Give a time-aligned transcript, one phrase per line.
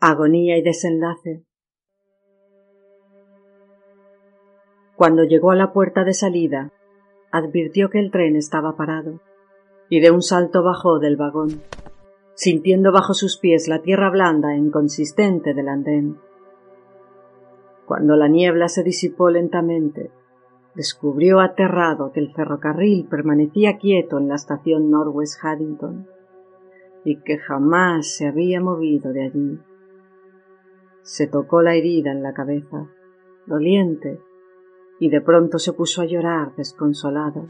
[0.00, 1.44] Agonía y desenlace.
[4.96, 6.72] Cuando llegó a la puerta de salida,
[7.30, 9.20] advirtió que el tren estaba parado
[9.88, 11.62] y de un salto bajó del vagón,
[12.34, 16.18] sintiendo bajo sus pies la tierra blanda e inconsistente del andén.
[17.86, 20.10] Cuando la niebla se disipó lentamente,
[20.74, 26.06] descubrió aterrado que el ferrocarril permanecía quieto en la estación Northwest Haddington
[27.04, 29.58] y que jamás se había movido de allí.
[31.02, 32.88] Se tocó la herida en la cabeza,
[33.46, 34.20] doliente,
[34.98, 37.46] y de pronto se puso a llorar desconsolado.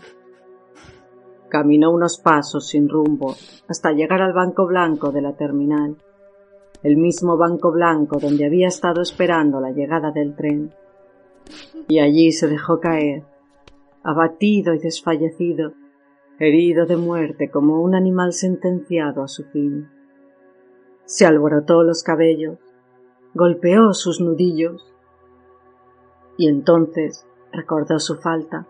[1.49, 3.37] Caminó unos pasos sin rumbo
[3.69, 5.97] hasta llegar al banco blanco de la terminal,
[6.83, 10.75] el mismo banco blanco donde había estado esperando la llegada del tren
[11.89, 13.25] y allí se dejó caer,
[14.03, 15.73] abatido y desfallecido,
[16.39, 19.89] herido de muerte como un animal sentenciado a su fin.
[21.05, 22.59] Se alborotó los cabellos,
[23.35, 24.95] golpeó sus nudillos
[26.37, 28.67] y entonces recordó su falta.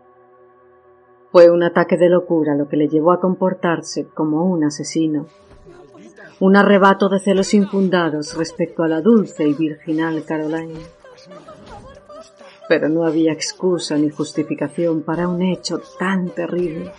[1.30, 5.26] Fue un ataque de locura lo que le llevó a comportarse como un asesino,
[6.40, 11.03] un arrebato de celos infundados respecto a la dulce y virginal Caroline
[12.68, 16.92] pero no había excusa ni justificación para un hecho tan terrible.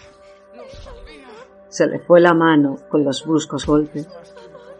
[1.67, 4.07] Se le fue la mano con los bruscos golpes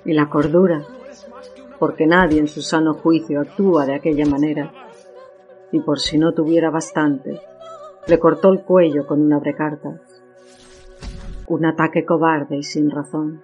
[0.06, 0.84] y la cordura,
[1.80, 4.72] porque nadie en su sano juicio actúa de aquella manera,
[5.72, 7.42] y por si no tuviera bastante,
[8.08, 10.00] le cortó el cuello con un abrecartas.
[11.48, 13.44] Un ataque cobarde y sin razón.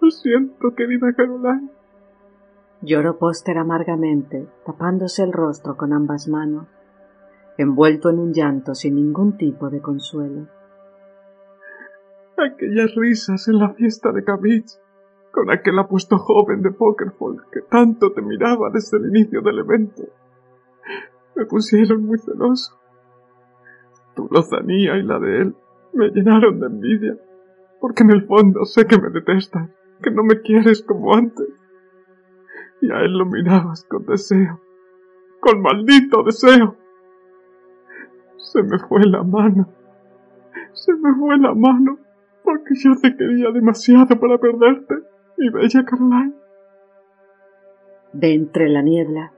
[0.00, 1.70] Lo siento, querida Caroline.
[2.86, 6.68] Lloró Póster amargamente, tapándose el rostro con ambas manos,
[7.58, 10.46] envuelto en un llanto sin ningún tipo de consuelo.
[12.38, 14.70] Aquellas risas en la fiesta de Cavich,
[15.32, 20.04] con aquel apuesto joven de Pokerfall que tanto te miraba desde el inicio del evento,
[21.34, 22.78] me pusieron muy celoso.
[24.14, 25.56] Tu lozanía y la de él
[25.92, 27.16] me llenaron de envidia,
[27.80, 29.70] porque en el fondo sé que me detestas,
[30.00, 31.48] que no me quieres como antes
[32.80, 34.60] y a él lo mirabas con deseo,
[35.40, 36.76] con maldito deseo.
[38.36, 39.68] Se me fue la mano,
[40.72, 41.98] se me fue la mano,
[42.44, 44.94] porque yo te quería demasiado para perderte,
[45.36, 46.34] mi bella Caroline.
[48.12, 49.32] De entre la niebla,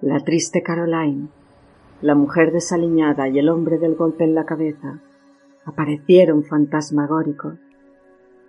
[0.00, 1.28] la triste Caroline,
[2.00, 5.00] la mujer desaliñada y el hombre del golpe en la cabeza
[5.64, 7.54] aparecieron fantasmagóricos,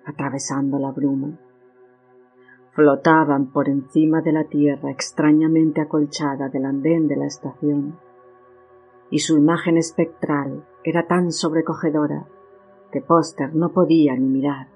[0.05, 1.37] atravesando la bruma
[2.75, 7.97] flotaban por encima de la tierra extrañamente acolchada del andén de la estación,
[9.09, 12.27] y su imagen espectral era tan sobrecogedora
[12.91, 14.67] que Póster no podía ni mirar,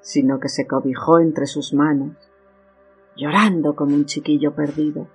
[0.00, 2.16] sino que se cobijó entre sus manos,
[3.16, 5.06] llorando como un chiquillo perdido.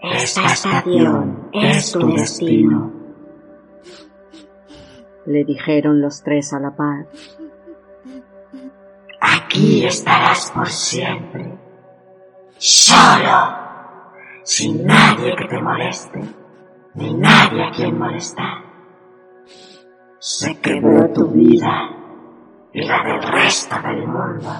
[0.00, 2.92] Esta estación es tu destino,
[5.26, 7.06] le dijeron los tres a la par
[9.36, 11.58] Aquí estarás por siempre,
[12.56, 13.56] solo,
[14.44, 16.20] sin nadie que te moleste,
[16.94, 18.62] ni nadie a quien molestar.
[20.18, 21.90] Se quebró tu vida
[22.72, 24.50] y la del resto del mundo.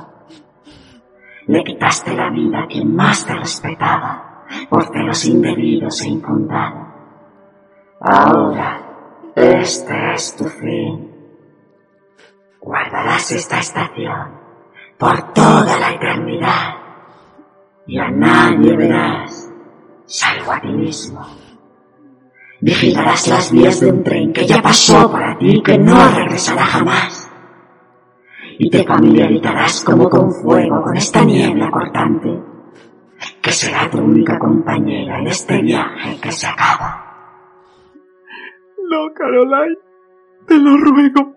[1.47, 6.89] Le quitaste la vida a quien más te respetaba por celos indebidos e infundados.
[8.01, 11.10] Ahora, este es tu fin.
[12.60, 14.47] Guardarás esta estación
[14.98, 16.74] por toda la eternidad.
[17.86, 19.50] Y a nadie verás,
[20.04, 21.24] salvo a ti mismo.
[22.60, 26.65] Vigilarás las vías de un tren que ya pasó para ti y que no regresará
[26.65, 27.30] jamás.
[28.59, 32.36] Y te familiarizarás como con fuego con esta niebla cortante,
[33.41, 37.04] que será tu única compañera en este viaje que se acaba.
[38.91, 39.77] No, Caroline,
[40.48, 41.34] te lo ruego,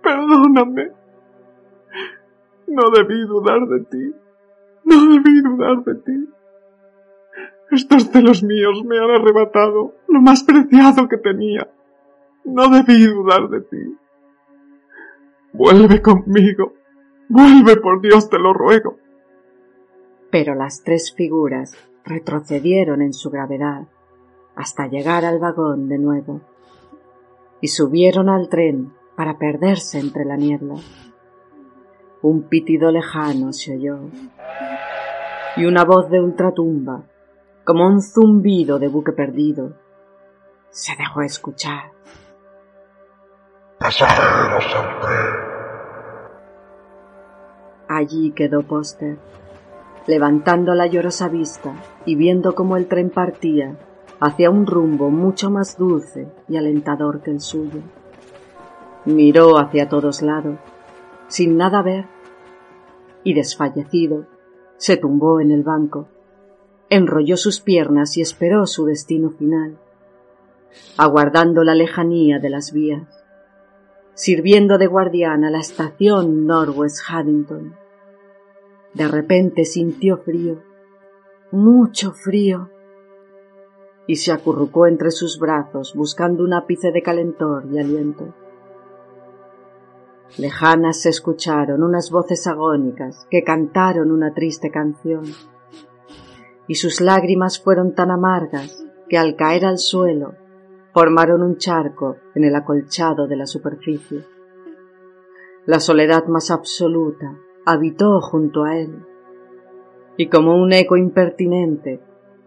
[0.00, 1.03] perdóname.
[2.74, 4.14] No debí dudar de ti.
[4.84, 6.28] No debí dudar de ti.
[7.70, 11.70] Estos celos míos me han arrebatado lo más preciado que tenía.
[12.44, 13.96] No debí dudar de ti.
[15.52, 16.74] Vuelve conmigo.
[17.28, 18.98] Vuelve, por Dios, te lo ruego.
[20.32, 23.86] Pero las tres figuras retrocedieron en su gravedad
[24.56, 26.40] hasta llegar al vagón de nuevo
[27.60, 30.74] y subieron al tren para perderse entre la niebla.
[32.26, 33.98] Un pitido lejano se oyó
[35.58, 37.02] y una voz de ultratumba,
[37.64, 39.74] como un zumbido de buque perdido,
[40.70, 41.92] se dejó escuchar.
[43.78, 44.94] Pasajeros al.
[47.88, 49.18] Allí quedó Póster,
[50.06, 51.74] levantando la llorosa vista
[52.06, 53.76] y viendo cómo el tren partía
[54.18, 57.82] hacia un rumbo mucho más dulce y alentador que el suyo.
[59.04, 60.56] Miró hacia todos lados,
[61.28, 62.13] sin nada ver,
[63.24, 64.26] y desfallecido,
[64.76, 66.08] se tumbó en el banco,
[66.90, 69.78] enrolló sus piernas y esperó su destino final,
[70.96, 73.08] aguardando la lejanía de las vías,
[74.14, 77.74] sirviendo de guardián a la estación Northwest Haddington.
[78.92, 80.62] De repente sintió frío,
[81.50, 82.70] mucho frío,
[84.06, 88.34] y se acurrucó entre sus brazos buscando un ápice de calentor y aliento.
[90.36, 95.24] Lejanas se escucharon unas voces agónicas que cantaron una triste canción,
[96.66, 100.34] y sus lágrimas fueron tan amargas que al caer al suelo
[100.92, 104.24] formaron un charco en el acolchado de la superficie.
[105.66, 109.06] La soledad más absoluta habitó junto a él,
[110.16, 112.00] y como un eco impertinente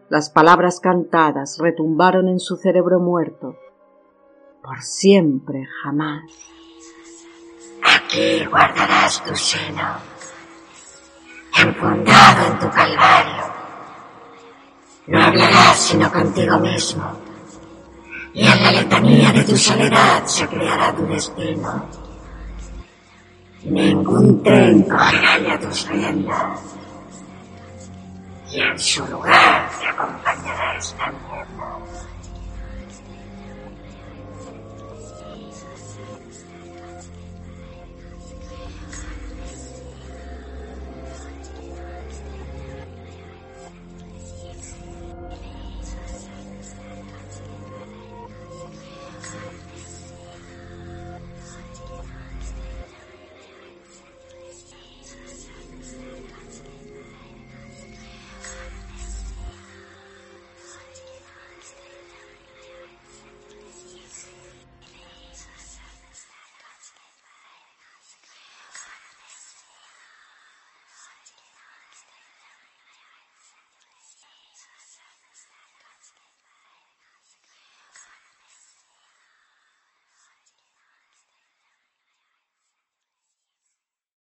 [0.09, 3.55] las palabras cantadas retumbaron en su cerebro muerto.
[4.63, 6.56] Por siempre, jamás.
[8.07, 9.97] Aquí guardarás tu seno,
[11.57, 13.43] enfundado en tu calvario.
[15.07, 17.03] No hablarás sino contigo mismo,
[18.33, 21.85] y en la letanía de tu soledad se creará tu destino.
[23.63, 26.61] Ningún tren cogerá ya tus riendas,
[28.51, 31.77] y en su lugar te acompañará esta mierda.